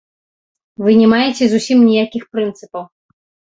Вы 0.85 0.89
не 1.01 1.09
маеце 1.13 1.43
зусім 1.53 1.85
ніякіх 1.91 2.27
прынцыпаў. 2.35 2.83